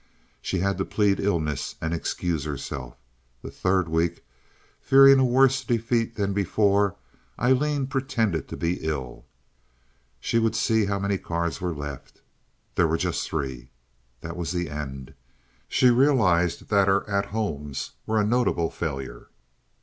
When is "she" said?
0.41-0.57, 10.19-10.39, 15.67-15.91